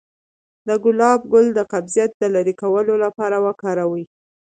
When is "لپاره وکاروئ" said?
3.05-4.03